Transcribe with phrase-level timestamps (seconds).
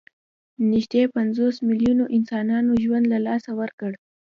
[0.71, 3.91] نږدې پنځوس میلیونو انسانانو ژوند له لاسه ورکړ.